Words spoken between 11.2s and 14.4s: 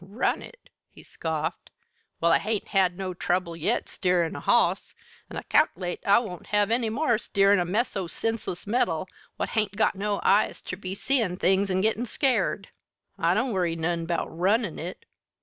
things an' gittin' scared! I don't worry none 'bout